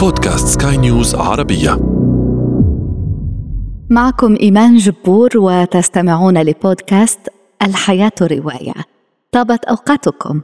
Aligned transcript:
بودكاست 0.00 0.62
سكاي 0.62 0.76
نيوز 0.76 1.14
عربية. 1.14 1.78
معكم 3.90 4.36
إيمان 4.40 4.76
جبور 4.76 5.30
وتستمعون 5.34 6.38
لبودكاست 6.42 7.20
الحياة 7.62 8.12
رواية. 8.22 8.74
طابت 9.32 9.64
أوقاتكم. 9.64 10.40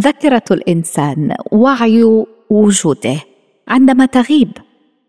ذاكرة 0.00 0.42
الإنسان 0.50 1.34
وعي 1.52 2.24
وجوده. 2.50 3.16
عندما 3.68 4.06
تغيب 4.06 4.52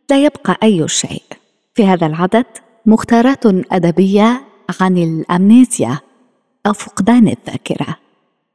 لا 0.09 0.25
يبقى 0.25 0.57
أي 0.63 0.87
شيء. 0.87 1.23
في 1.75 1.85
هذا 1.85 2.07
العدد 2.07 2.45
مختارات 2.85 3.45
أدبية 3.71 4.41
عن 4.81 4.97
الأمنيزيا 4.97 5.99
أو 6.67 6.73
فقدان 6.73 7.27
الذاكرة. 7.27 7.95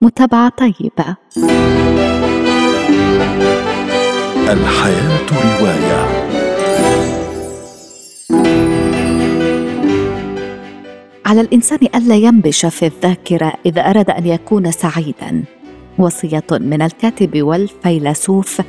متابعة 0.03 0.49
طيبة. 0.49 1.17
الحياة 4.53 5.27
رواية 5.33 6.29
على 11.27 11.41
الإنسان 11.41 11.79
ألا 11.95 12.15
ينبش 12.15 12.67
في 12.67 12.87
الذاكرة 12.87 13.53
إذا 13.67 13.81
أراد 13.91 14.11
أن 14.11 14.27
يكون 14.27 14.71
سعيدا 14.71 15.45
وصية 15.99 16.45
من 16.51 16.83
الكاتب 16.83 17.43
والفيلسوف 17.43 18.63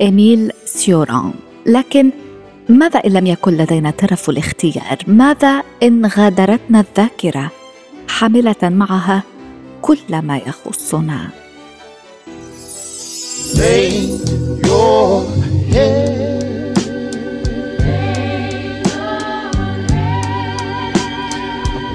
إيميل 0.00 0.52
سيوران 0.64 1.32
لكن 1.66 2.10
ماذا 2.68 2.98
إن 2.98 3.12
لم 3.12 3.26
يكن 3.26 3.52
لدينا 3.52 3.90
ترف 3.90 4.30
الاختيار؟ 4.30 4.98
ماذا 5.06 5.62
إن 5.82 6.06
غادرتنا 6.06 6.80
الذاكرة 6.80 7.50
حاملة 8.08 8.62
معها 8.62 9.22
كل 9.82 10.18
ما 10.22 10.36
يخصنا؟ 10.36 11.45
Lay 13.58 13.88
your 14.68 15.24
head 15.72 16.76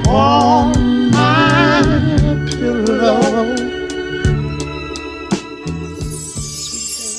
upon 0.02 0.74
my 1.12 1.82
pillow. 2.50 3.56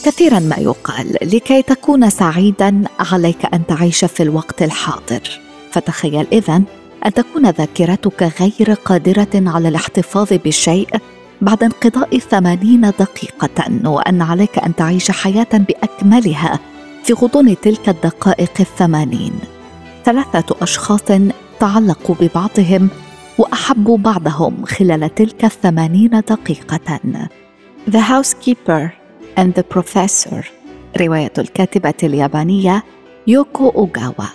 كثيرا 0.04 0.38
ما 0.38 0.56
يقال 0.56 1.16
لكي 1.22 1.62
تكون 1.62 2.10
سعيدا 2.10 2.84
عليك 3.00 3.54
أن 3.54 3.66
تعيش 3.66 4.04
في 4.04 4.22
الوقت 4.22 4.62
الحاضر 4.62 5.40
فتخيل 5.70 6.26
اذن 6.32 6.64
أن 7.06 7.14
تكون 7.14 7.50
ذاكرتك 7.50 8.32
غير 8.40 8.72
قادرة 8.72 9.28
على 9.34 9.68
الاحتفاظ 9.68 10.32
بالشيء 10.32 10.88
بعد 11.42 11.62
انقضاء 11.64 12.18
ثمانين 12.18 12.80
دقيقة 12.80 13.88
وأن 13.88 14.22
عليك 14.22 14.58
أن 14.58 14.74
تعيش 14.74 15.10
حياة 15.10 15.48
بأكملها 15.52 16.60
في 17.04 17.12
غضون 17.12 17.60
تلك 17.60 17.88
الدقائق 17.88 18.52
الثمانين. 18.60 19.32
ثلاثة 20.04 20.56
أشخاص 20.62 21.02
تعلقوا 21.60 22.14
ببعضهم 22.20 22.88
وأحبوا 23.38 23.98
بعضهم 23.98 24.64
خلال 24.64 25.14
تلك 25.14 25.44
الثمانين 25.44 26.10
دقيقة. 26.10 27.00
The 27.90 28.00
Housekeeper 28.00 28.90
and 29.36 29.54
the 29.54 29.64
Professor 29.74 30.46
رواية 31.00 31.32
الكاتبة 31.38 31.94
اليابانية 32.02 32.84
يوكو 33.26 33.68
أوغاوا. 33.68 34.28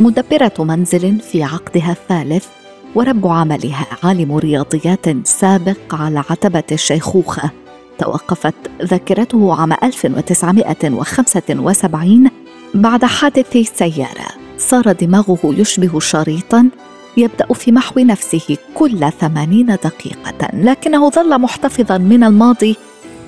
مدبرة 0.00 0.54
منزل 0.58 1.20
في 1.20 1.42
عقدها 1.42 1.92
الثالث 1.92 2.46
ورب 2.94 3.26
عملها 3.26 3.86
عالم 4.02 4.36
رياضيات 4.36 5.26
سابق 5.26 5.94
على 5.94 6.24
عتبة 6.30 6.62
الشيخوخة. 6.72 7.50
توقفت 7.98 8.54
ذاكرته 8.82 9.60
عام 9.60 9.72
1975 9.72 12.30
بعد 12.74 13.04
حادث 13.04 13.56
سيارة. 13.78 14.26
صار 14.58 14.92
دماغه 14.92 15.38
يشبه 15.44 16.00
شريطا 16.00 16.68
يبدأ 17.16 17.52
في 17.52 17.72
محو 17.72 18.00
نفسه 18.00 18.56
كل 18.74 19.12
ثمانين 19.20 19.66
دقيقة 19.66 20.48
لكنه 20.52 21.10
ظل 21.10 21.40
محتفظا 21.40 21.98
من 21.98 22.24
الماضي 22.24 22.76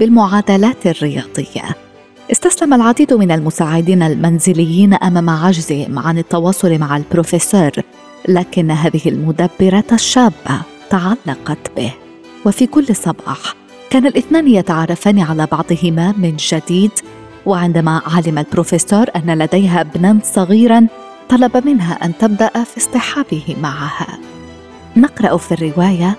بالمعادلات 0.01 0.87
الرياضية. 0.87 1.77
استسلم 2.33 2.75
العديد 2.75 3.15
من 3.15 3.31
المساعدين 3.31 4.03
المنزليين 4.03 4.95
أمام 4.95 5.31
عجزهم 5.31 5.99
عن 5.99 6.19
التواصل 6.19 6.79
مع 6.79 6.97
البروفيسور. 6.97 7.71
لكن 8.29 8.71
هذه 8.71 9.09
المدبرة 9.09 9.85
الشابة 9.93 10.63
تعلقت 10.91 11.77
به. 11.77 11.93
وفي 12.47 12.67
كل 12.67 12.97
صباح 12.97 13.55
كان 13.91 14.07
الاثنان 14.07 14.49
يتعرفان 14.49 15.19
على 15.19 15.47
بعضهما 15.53 16.15
من 16.19 16.37
جديد 16.37 16.91
وعندما 17.47 18.03
علم 18.07 18.39
البروفيسور 18.39 19.07
أن 19.17 19.39
لديها 19.39 19.81
ابنا 19.81 20.19
صغيرا 20.23 20.87
طلب 21.29 21.67
منها 21.67 22.05
أن 22.05 22.13
تبدأ 22.19 22.65
في 22.65 22.79
اصطحابه 22.79 23.57
معها. 23.63 24.19
نقرأ 24.97 25.37
في 25.37 25.53
الرواية 25.53 26.17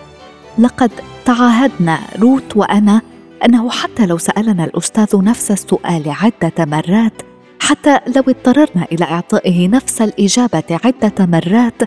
لقد 0.60 0.92
تعاهدنا 1.26 2.00
روت 2.20 2.58
وأنا 2.58 3.02
أنه 3.46 3.70
حتى 3.70 4.06
لو 4.06 4.18
سألنا 4.18 4.64
الأستاذ 4.64 5.24
نفس 5.24 5.52
السؤال 5.52 6.04
عدة 6.08 6.66
مرات 6.66 7.22
حتى 7.66 8.00
لو 8.16 8.24
اضطررنا 8.28 8.86
إلى 8.92 9.06
إعطائه 9.06 9.68
نفس 9.68 10.02
الإجابة 10.02 10.64
عدة 10.70 11.26
مرات 11.26 11.82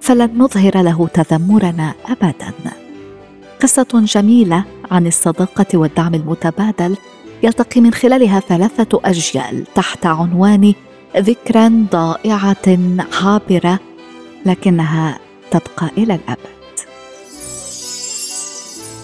فلن 0.00 0.38
نظهر 0.38 0.82
له 0.82 1.08
تذمرنا 1.14 1.94
ابدا. 2.06 2.52
قصة 3.62 3.86
جميلة 3.92 4.64
عن 4.90 5.06
الصداقة 5.06 5.66
والدعم 5.74 6.14
المتبادل 6.14 6.96
يلتقي 7.42 7.80
من 7.80 7.94
خلالها 7.94 8.40
ثلاثة 8.40 9.00
أجيال 9.04 9.64
تحت 9.74 10.06
عنوان 10.06 10.74
ذكرى 11.16 11.68
ضائعة 11.92 12.78
عابرة 13.22 13.78
لكنها 14.46 15.18
تبقى 15.50 15.90
إلى 15.98 16.14
الأبد. 16.14 16.78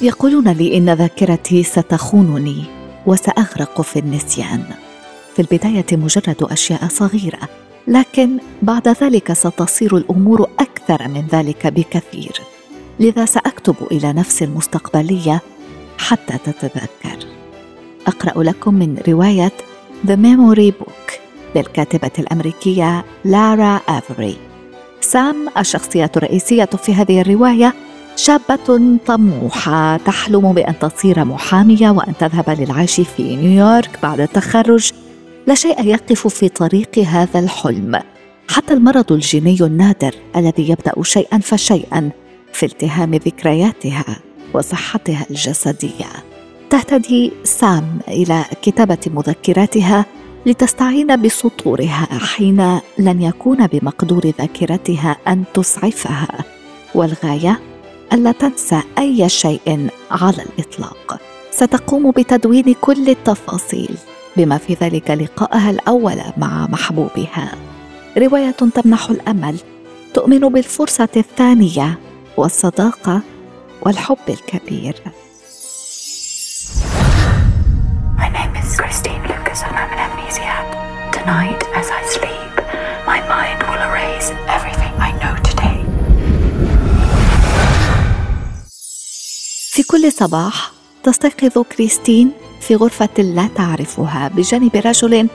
يقولون 0.03 0.49
لي 0.49 0.77
إن 0.77 0.91
ذاكرتي 0.91 1.63
ستخونني 1.63 2.65
وسأغرق 3.07 3.81
في 3.81 3.99
النسيان. 3.99 4.84
في 5.37 5.43
البداية 5.43 5.87
مجرد 5.93 6.43
أشياء 6.43 6.89
صغيرة 6.89 7.49
لكن 7.89 8.39
بعد 8.63 8.89
ذلك 8.89 9.33
ستصير 9.33 9.97
الأمور 9.97 10.51
أكثر 10.59 11.09
من 11.09 11.27
ذلك 11.33 11.67
بكثير. 11.67 12.33
لذا 13.01 13.25
سأكتب 13.25 13.75
إلى 13.93 14.13
نفسي 14.13 14.45
المستقبلية 14.45 15.43
حتى 15.99 16.39
تتذكر. 16.39 17.27
أقرأ 18.07 18.43
لكم 18.43 18.75
من 18.75 18.99
رواية 19.09 19.53
The 20.07 20.17
Memory 20.17 20.85
Book 20.85 21.13
للكاتبة 21.57 22.11
الأمريكية 22.19 23.05
لارا 23.25 23.81
أفري. 23.89 24.37
سام 25.01 25.49
الشخصيه 25.59 26.11
الرئيسية 26.17 26.65
في 26.65 26.95
هذه 26.95 27.21
الرواية 27.21 27.75
شابة 28.17 28.99
طموحة 29.07 29.97
تحلم 29.97 30.53
بأن 30.53 30.79
تصير 30.79 31.25
محامية 31.25 31.91
وأن 31.91 32.15
تذهب 32.21 32.51
للعيش 32.51 33.01
في 33.01 33.37
نيويورك 33.37 33.99
بعد 34.03 34.21
التخرج. 34.21 34.93
لا 35.47 35.55
شيء 35.55 35.85
يقف 35.85 36.27
في 36.27 36.49
طريق 36.49 36.99
هذا 36.99 37.41
الحلم. 37.41 38.01
حتى 38.49 38.75
المرض 38.75 39.13
الجيني 39.13 39.57
النادر 39.61 40.15
الذي 40.37 40.69
يبدأ 40.69 40.93
شيئا 41.03 41.39
فشيئا 41.39 42.11
في 42.53 42.67
التهام 42.67 43.15
ذكرياتها 43.15 44.17
وصحتها 44.55 45.27
الجسدية. 45.31 46.07
تهتدي 46.71 47.33
سام 47.45 47.99
إلى 48.09 48.45
كتابة 48.63 48.99
مذكراتها 49.07 50.07
لتستعين 50.47 51.23
بسطورها 51.23 52.09
حين 52.35 52.81
لن 52.99 53.23
يكون 53.23 53.67
بمقدور 53.67 54.33
ذاكرتها 54.39 55.17
أن 55.29 55.45
تسعفها. 55.55 56.45
والغاية 56.95 57.61
الا 58.13 58.33
تنسى 58.33 58.81
أي 58.99 59.29
شيء 59.29 59.89
على 60.11 60.43
الإطلاق. 60.43 61.21
ستقوم 61.51 62.11
بتدوين 62.11 62.75
كل 62.81 63.09
التفاصيل. 63.09 63.97
بما 64.37 64.59
في 64.59 64.75
ذلك 64.75 65.11
لقائها 65.11 65.71
الأول 65.71 66.21
مع 66.37 66.67
محبوبها 66.67 67.55
رواية 68.19 68.51
تمنح 68.51 69.11
الأمل 69.11 69.57
تؤمن 70.15 70.39
بالفرصة 70.41 71.09
الثانية 71.17 71.99
والصداقة 72.37 73.21
والحب 73.83 74.19
الكبير 74.29 74.95
My 78.19 78.29
name 78.39 78.55
is 78.63 78.77
Christine 78.81 79.23
Lucas 79.31 79.61
and 79.67 79.75
I'm 79.81 79.91
an 79.95 80.01
amnesiac. 80.07 80.67
Tonight, 81.17 81.61
as 81.81 81.89
I 81.99 82.03
sleep, 82.17 82.55
my 83.11 83.21
mind 83.35 83.59
will 83.69 83.83
erase 83.89 84.29
everything 84.57 84.93
I 85.09 85.11
know 85.21 85.35
today. 85.49 85.79
في 89.71 89.83
كل 89.83 90.13
صباح 90.13 90.73
تستيقظ 91.03 91.59
كريستين 91.63 92.33
في 92.69 92.75
غرفة 92.75 93.23
لا 93.23 93.49
تعرفها 93.57 94.29
بجانب 94.29 94.77
رجل 94.77 95.29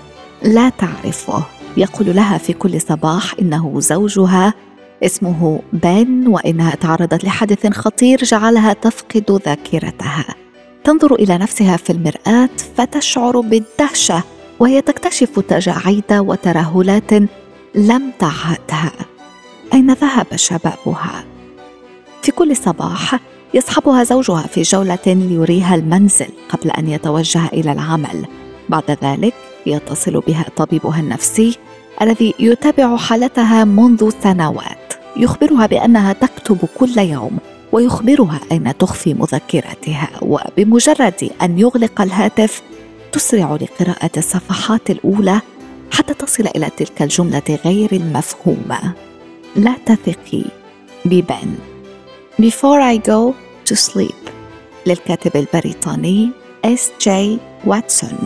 لا 0.44 0.70
تعرفه. 0.70 1.44
يقول 1.78 2.16
لها 2.16 2.38
في 2.38 2.54
كل 2.54 2.82
صباح 2.82 3.34
إنه 3.42 3.80
زوجها 3.80 4.54
اسمه 5.04 5.62
بن 5.74 6.28
وإنها 6.28 6.76
تعرضت 6.76 7.24
لحدث 7.24 7.68
خطير 7.68 8.24
جعلها 8.24 8.74
تفقد 8.74 9.42
ذاكرتها. 9.46 10.26
تنظر 10.84 11.16
إلى 11.16 11.38
نفسها 11.38 11.78
في 11.78 11.90
المرآة 11.90 12.50
فتشعر 12.78 13.40
بالدهشة 13.40 14.24
وهي 14.60 14.82
تكتشف 14.82 15.40
تجاعيد 15.40 16.14
وترهلات 16.14 17.14
لم 17.76 18.12
تعهدها 18.20 18.92
أين 19.74 19.94
ذهب 19.94 20.28
شبابها؟ 20.36 21.24
في 22.22 22.32
كل 22.32 22.58
صباح 22.58 23.20
يصحبها 23.54 24.04
زوجها 24.04 24.42
في 24.42 24.62
جولة 24.62 25.00
ليريها 25.08 25.76
المنزل 25.76 26.28
قبل 26.50 26.72
أن 26.72 26.88
يتوجه 26.88 27.46
إلى 27.46 27.72
العمل. 27.72 28.26
بعد 28.70 28.98
ذلك 29.04 29.34
يتصل 29.66 30.20
بها 30.20 30.46
طبيبها 30.56 31.00
النفسي 31.00 31.58
الذي 32.02 32.34
يتابع 32.40 32.98
حالتها 32.98 33.64
منذ 33.66 34.10
سنوات. 34.24 34.94
يخبرها 35.18 35.66
بأنها 35.66 36.14
تكتب 36.14 36.58
كل 36.80 36.98
يوم 36.98 37.38
ويخبرها 37.72 38.40
أين 38.52 38.78
تخفي 38.78 39.14
مذكراتها 39.14 40.10
وبمجرد 40.22 41.30
أن 41.42 41.60
يغلق 41.60 42.02
الهاتف 42.02 42.62
تسرع 43.12 43.58
لقراءة 43.62 44.12
الصفحات 44.18 44.90
الأولى 44.90 45.42
حتى 45.92 46.14
تصل 46.14 46.48
إلى 46.56 46.70
تلك 46.78 47.02
الجملة 47.02 47.60
غير 47.66 47.92
المفهومة. 47.92 48.94
لا 49.56 49.76
تثقي. 49.86 50.44
ببن. 51.06 51.69
Before 52.40 52.80
I 52.80 52.98
go 52.98 53.36
to 53.66 53.76
sleep 53.76 54.32
للكاتب 54.88 55.36
البريطاني 55.36 56.32
اس 56.66 56.92
جي 57.02 57.38
واتسون 57.66 58.18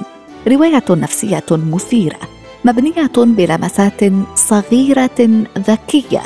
رواية 0.48 0.83
نفسية 0.89 1.44
مثيرة 1.51 2.19
مبنية 2.65 3.12
بلمسات 3.18 4.01
صغيرة 4.36 5.45
ذكية 5.57 6.21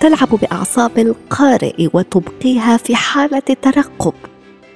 تلعب 0.00 0.28
بأعصاب 0.28 0.98
القارئ 0.98 1.88
وتبقيها 1.92 2.76
في 2.76 2.96
حالة 2.96 3.56
ترقب 3.62 4.14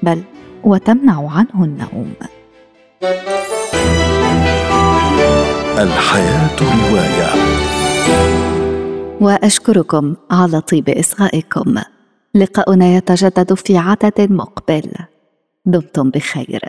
بل 0.03 0.23
وتمنع 0.65 1.31
عنه 1.31 1.65
النوم. 1.65 2.15
الحياة 5.79 6.57
رواية. 6.61 7.31
وأشكركم 9.21 10.17
على 10.31 10.61
طيب 10.61 10.89
إصغائكم. 10.89 11.75
لقاؤنا 12.37 12.87
يتجدد 12.87 13.55
في 13.55 13.77
عدد 13.77 14.33
مقبل. 14.33 14.93
دمتم 15.65 16.11
بخير. 16.11 16.61